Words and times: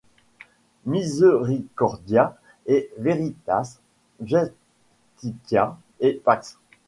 Misericordia 0.93 2.35
et 2.65 2.91
veritas, 2.97 3.79
jvstitia 4.19 5.77
et 5.99 6.13
pax. 6.25 6.57